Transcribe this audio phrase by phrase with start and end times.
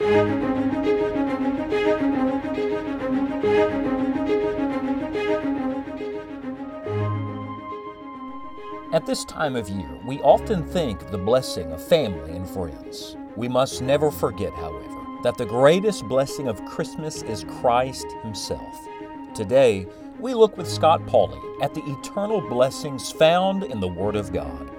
[0.00, 0.06] At
[9.06, 13.16] this time of year, we often think of the blessing of family and friends.
[13.34, 18.88] We must never forget, however, that the greatest blessing of Christmas is Christ Himself.
[19.34, 19.88] Today,
[20.20, 24.70] we look with Scott Pauley at the eternal blessings found in the Word of God.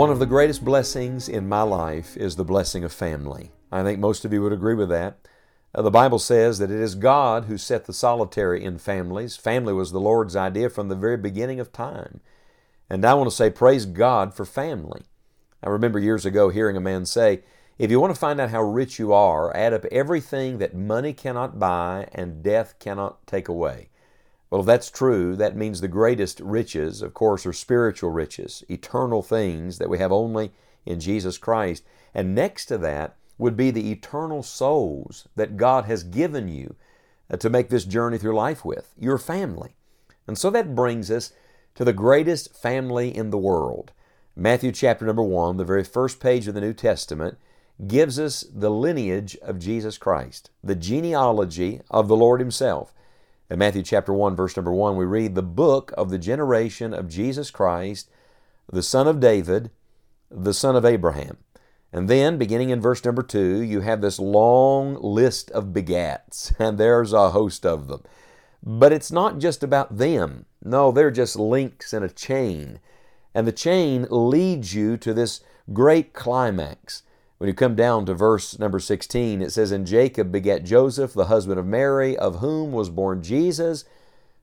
[0.00, 3.50] One of the greatest blessings in my life is the blessing of family.
[3.70, 5.18] I think most of you would agree with that.
[5.74, 9.36] Uh, the Bible says that it is God who set the solitary in families.
[9.36, 12.20] Family was the Lord's idea from the very beginning of time.
[12.88, 15.02] And I want to say, praise God for family.
[15.62, 17.42] I remember years ago hearing a man say,
[17.76, 21.12] if you want to find out how rich you are, add up everything that money
[21.12, 23.90] cannot buy and death cannot take away.
[24.50, 29.22] Well, if that's true, that means the greatest riches, of course, are spiritual riches, eternal
[29.22, 30.50] things that we have only
[30.84, 31.84] in Jesus Christ.
[32.12, 36.76] And next to that, would be the eternal souls that God has given you
[37.30, 39.74] uh, to make this journey through life with, your family.
[40.26, 41.32] And so that brings us
[41.74, 43.92] to the greatest family in the world.
[44.36, 47.38] Matthew chapter number 1, the very first page of the New Testament,
[47.86, 52.92] gives us the lineage of Jesus Christ, the genealogy of the Lord Himself.
[53.50, 57.08] In Matthew chapter 1, verse number 1, we read the book of the generation of
[57.08, 58.08] Jesus Christ,
[58.72, 59.72] the son of David,
[60.30, 61.38] the son of Abraham.
[61.92, 66.78] And then, beginning in verse number two, you have this long list of begats, and
[66.78, 68.04] there's a host of them.
[68.62, 70.46] But it's not just about them.
[70.62, 72.78] No, they're just links in a chain.
[73.34, 75.40] And the chain leads you to this
[75.72, 77.02] great climax.
[77.40, 81.24] When you come down to verse number 16, it says, And Jacob begat Joseph, the
[81.24, 83.86] husband of Mary, of whom was born Jesus,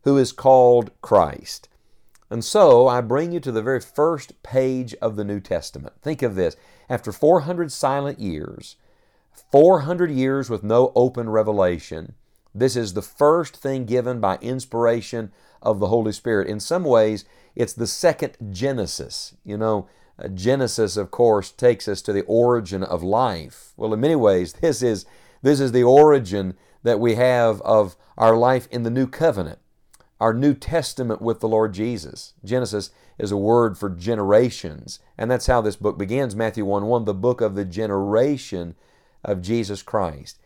[0.01, 1.69] who is called Christ.
[2.31, 5.93] And so I bring you to the very first page of the New Testament.
[6.01, 6.55] Think of this.
[6.89, 8.77] After 400 silent years,
[9.51, 12.15] 400 years with no open revelation,
[12.55, 15.31] this is the first thing given by inspiration
[15.61, 16.47] of the Holy Spirit.
[16.47, 17.25] In some ways,
[17.55, 19.35] it's the second Genesis.
[19.45, 19.87] You know,
[20.33, 23.73] Genesis, of course, takes us to the origin of life.
[23.77, 25.05] Well, in many ways, this is,
[25.41, 29.59] this is the origin that we have of our life in the New Covenant
[30.19, 32.33] our New Testament with the Lord Jesus.
[32.43, 37.05] Genesis is a word for generations, and that's how this book begins Matthew 1 1,
[37.05, 38.75] the book of the generation
[39.23, 40.39] of Jesus Christ.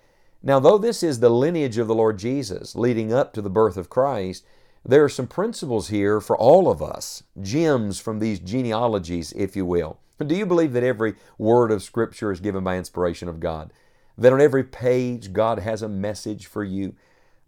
[0.44, 3.78] Now, though this is the lineage of the Lord Jesus leading up to the birth
[3.78, 4.46] of Christ,
[4.84, 9.66] there are some principles here for all of us, gems from these genealogies, if you
[9.66, 10.00] will.
[10.26, 13.74] Do you believe that every word of Scripture is given by inspiration of God?
[14.18, 16.96] That on every page God has a message for you?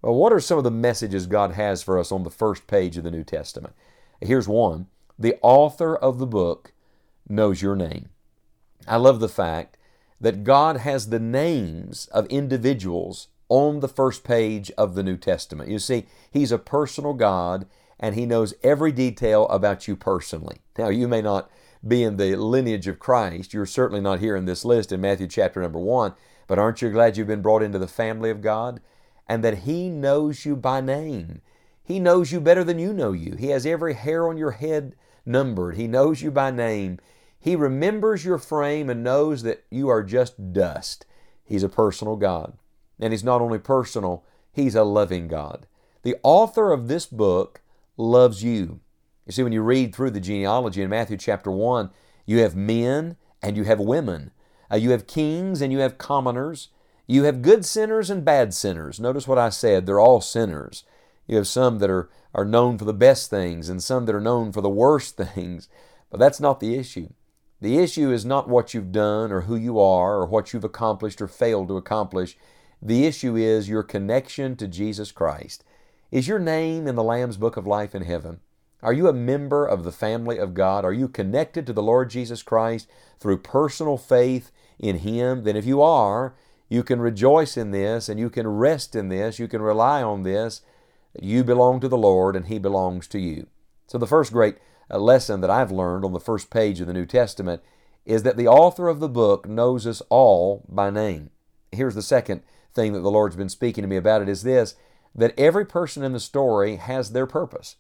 [0.02, 2.98] Well, what are some of the messages God has for us on the first page
[2.98, 3.74] of the New Testament?
[4.22, 6.74] Here's one The author of the book
[7.28, 8.10] knows your name.
[8.88, 9.78] I love the fact
[10.20, 15.70] that God has the names of individuals on the first page of the New Testament.
[15.70, 17.68] You see, He's a personal God
[18.00, 20.58] and He knows every detail about you personally.
[20.78, 21.52] Now, you may not
[21.88, 23.54] be in the lineage of Christ.
[23.54, 26.14] You're certainly not here in this list in Matthew chapter number one,
[26.48, 28.82] but aren't you glad you've been brought into the family of God?
[29.28, 31.42] and that He knows you by name.
[31.84, 33.36] He knows you better than you know you.
[33.36, 35.76] He has every hair on your head numbered.
[35.76, 37.00] He knows you by name.
[37.40, 41.06] He remembers your frame and knows that you are just dust.
[41.44, 42.54] He's a personal God.
[43.00, 45.68] And He's not only personal, He's a loving God.
[46.04, 47.62] The author of this book
[47.98, 48.82] loves you.
[49.26, 51.90] You see, when you read through the genealogy in Matthew chapter 1,
[52.26, 54.32] you have men and you have women.
[54.72, 56.70] Uh, you have kings and you have commoners.
[57.08, 59.00] You have good sinners and bad sinners.
[59.00, 60.84] Notice what I said, they're all sinners.
[61.28, 64.22] You have some that are, are known for the best things and some that are
[64.22, 65.70] known for the worst things.
[66.10, 67.10] But that's not the issue.
[67.62, 71.22] The issue is not what you've done or who you are or what you've accomplished
[71.22, 72.38] or failed to accomplish.
[72.86, 75.64] The issue is your connection to Jesus Christ.
[76.12, 78.42] Is your name in the Lamb's Book of Life in heaven?
[78.82, 80.84] Are you a member of the family of God?
[80.84, 82.90] Are you connected to the Lord Jesus Christ
[83.22, 85.46] through personal faith in Him?
[85.46, 86.36] Then, if you are,
[86.68, 89.40] you can rejoice in this and you can rest in this.
[89.40, 90.60] You can rely on this.
[91.22, 93.48] You belong to the Lord and He belongs to you.
[93.88, 94.58] So, the first great
[94.92, 97.64] uh, lesson that I've learned on the first page of the New Testament
[98.06, 101.30] is that the author of the book knows us all by name.
[101.72, 102.44] Here's the second
[102.74, 104.76] thing that the Lord's been speaking to me about it is this
[105.16, 107.76] that every person in the story has their purpose.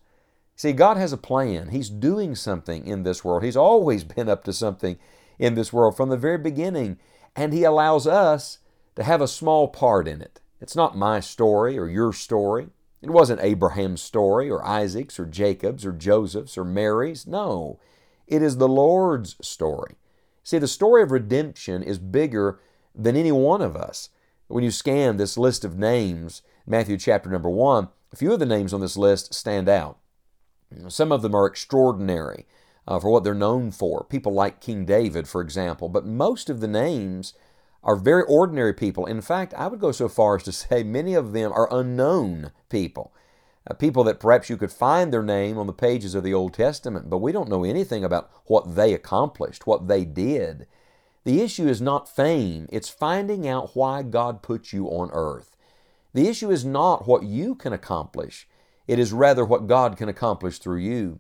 [0.55, 1.69] See, God has a plan.
[1.69, 3.43] He's doing something in this world.
[3.43, 4.99] He's always been up to something
[5.39, 6.99] in this world from the very beginning.
[7.35, 8.59] And He allows us
[8.95, 10.39] to have a small part in it.
[10.61, 12.67] It's not my story or your story.
[13.01, 17.27] It wasn't Abraham's story or Isaac's or Jacob's or Joseph's or Mary's.
[17.27, 17.79] No,
[18.27, 19.95] it is the Lord's story.
[20.43, 22.59] See, the story of redemption is bigger
[22.95, 24.09] than any one of us.
[24.53, 28.45] When you scan this list of names, Matthew chapter number one, a few of the
[28.45, 29.97] names on this list stand out.
[30.89, 32.45] Some of them are extraordinary
[32.87, 34.03] uh, for what they're known for.
[34.03, 37.33] People like King David, for example, but most of the names
[37.81, 39.07] are very ordinary people.
[39.07, 42.51] In fact, I would go so far as to say many of them are unknown
[42.69, 43.11] people.
[43.67, 46.53] Uh, people that perhaps you could find their name on the pages of the Old
[46.53, 50.67] Testament, but we don't know anything about what they accomplished, what they did.
[51.23, 55.55] The issue is not fame, it's finding out why God put you on earth.
[56.13, 58.47] The issue is not what you can accomplish,
[58.87, 61.19] it is rather what God can accomplish through you.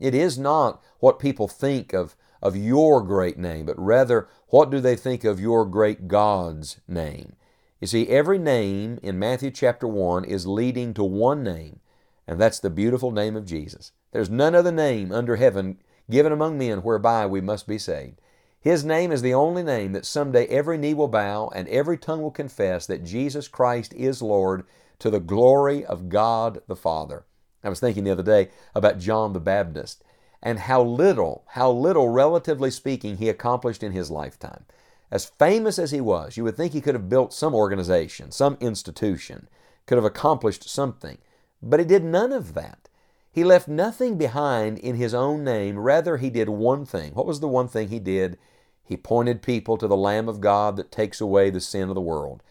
[0.00, 4.80] It is not what people think of, of your great name, but rather what do
[4.80, 7.36] they think of your great God's name.
[7.80, 11.80] You see, every name in Matthew chapter 1 is leading to one name,
[12.26, 13.92] and that's the beautiful name of Jesus.
[14.10, 15.78] There's none other name under heaven
[16.10, 18.20] given among men whereby we must be saved.
[18.64, 22.22] His name is the only name that someday every knee will bow and every tongue
[22.22, 24.64] will confess that Jesus Christ is Lord
[25.00, 27.26] to the glory of God the Father.
[27.62, 30.02] I was thinking the other day about John the Baptist
[30.42, 34.64] and how little, how little, relatively speaking, he accomplished in his lifetime.
[35.10, 38.56] As famous as he was, you would think he could have built some organization, some
[38.62, 39.46] institution,
[39.84, 41.18] could have accomplished something.
[41.62, 42.88] But he did none of that.
[43.30, 45.78] He left nothing behind in his own name.
[45.78, 47.12] Rather, he did one thing.
[47.12, 48.38] What was the one thing he did?
[48.84, 52.00] He pointed people to the Lamb of God that takes away the sin of the
[52.00, 52.42] world.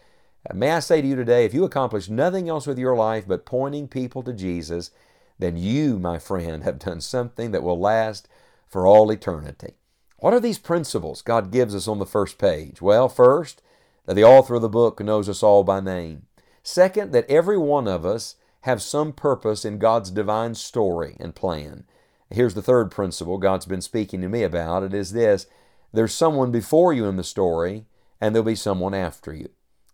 [0.48, 3.26] Uh, may I say to you today, if you accomplish nothing else with your life
[3.26, 4.90] but pointing people to Jesus,
[5.38, 8.28] then you, my friend, have done something that will last
[8.68, 9.74] for all eternity.
[10.18, 12.80] What are these principles God gives us on the first page?
[12.82, 13.62] Well, first,
[14.06, 16.26] that the author of the book knows us all by name.
[16.62, 21.84] Second, that every one of us have some purpose in God's divine story and plan.
[22.30, 24.82] Here's the third principle God's been speaking to me about.
[24.82, 25.46] It is this
[25.94, 27.86] there's someone before you in the story,
[28.20, 29.48] and there'll be someone after you.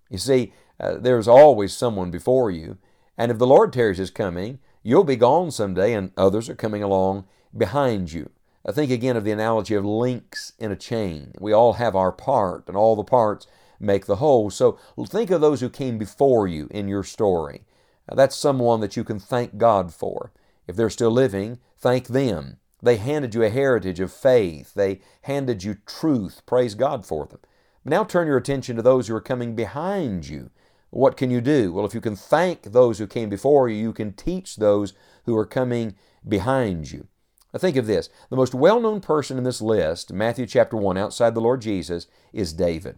[0.08, 2.78] You see, uh, there's always someone before you,
[3.18, 6.82] and if the Lord tarries his coming, you'll be gone someday, and others are coming
[6.82, 7.26] along
[7.56, 8.30] behind you.
[8.66, 11.32] I think again of the analogy of links in a chain.
[11.38, 13.46] We all have our part, and all the parts
[13.78, 14.50] make the whole.
[14.50, 17.64] So think of those who came before you in your story.
[18.08, 20.32] Now, that's someone that you can thank God for.
[20.66, 22.58] If they're still living, thank them.
[22.82, 24.74] They handed you a heritage of faith.
[24.74, 26.42] They handed you truth.
[26.46, 27.40] Praise God for them.
[27.84, 30.50] Now turn your attention to those who are coming behind you.
[30.90, 31.72] What can you do?
[31.72, 34.92] Well, if you can thank those who came before you, you can teach those
[35.24, 35.94] who are coming
[36.26, 37.06] behind you.
[37.52, 38.08] Now think of this.
[38.28, 42.52] The most well-known person in this list, Matthew chapter 1, outside the Lord Jesus, is
[42.52, 42.96] David.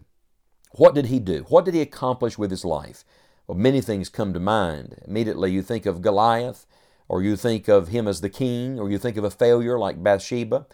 [0.71, 1.45] What did he do?
[1.49, 3.03] What did he accomplish with his life?
[3.47, 5.01] Well, many things come to mind.
[5.07, 6.65] Immediately you think of Goliath,
[7.13, 10.01] or you think of him as the king, or you think of a failure like
[10.01, 10.65] Bathsheba.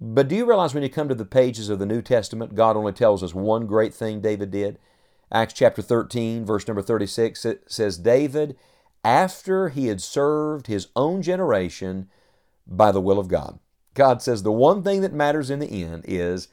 [0.00, 2.76] But do you realize when you come to the pages of the New Testament, God
[2.76, 4.78] only tells us one great thing David did?
[5.32, 8.56] Acts chapter 13, verse number 36, it says, David,
[9.02, 12.08] after he had served his own generation
[12.64, 13.58] by the will of God.
[13.94, 16.46] God says the one thing that matters in the end is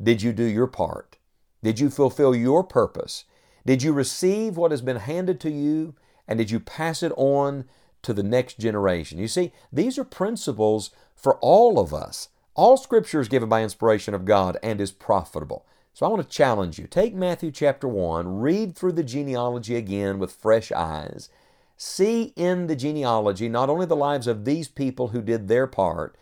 [0.00, 1.18] did you do your part?
[1.60, 3.24] Did you fulfill your purpose?
[3.66, 5.96] Did you receive what has been handed to you?
[6.28, 7.64] And did you pass it on
[8.06, 9.18] to the next generation?
[9.18, 12.28] You see, these are principles for all of us.
[12.54, 15.66] All scripture is given by inspiration of God and is profitable.
[15.92, 16.86] So I want to challenge you.
[16.86, 21.28] Take Matthew chapter 1, read through the genealogy again with fresh eyes.
[21.76, 26.16] See in the genealogy not only the lives of these people who did their part,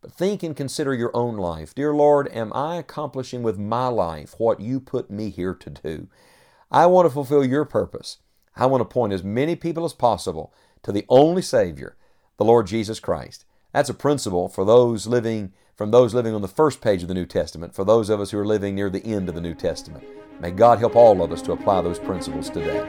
[0.00, 1.74] but think and consider your own life.
[1.74, 6.08] Dear Lord, am I accomplishing with my life what you put me here to do?
[6.70, 8.18] I want to fulfill your purpose.
[8.56, 11.96] I want to point as many people as possible to the only Savior,
[12.36, 13.44] the Lord Jesus Christ.
[13.72, 17.14] That's a principle for those living from those living on the first page of the
[17.14, 19.54] New Testament, for those of us who are living near the end of the New
[19.54, 20.04] Testament.
[20.38, 22.80] May God help all of us to apply those principles today.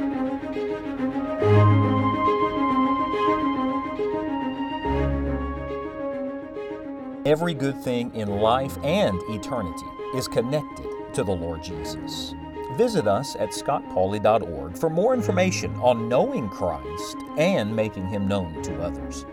[7.25, 12.33] Every good thing in life and eternity is connected to the Lord Jesus.
[12.77, 18.81] Visit us at scottpauley.org for more information on knowing Christ and making Him known to
[18.81, 19.25] others.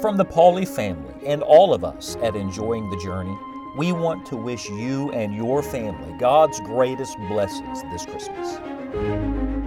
[0.00, 3.36] From the Pauley family and all of us at Enjoying the Journey,
[3.76, 9.59] we want to wish you and your family God's greatest blessings this Christmas.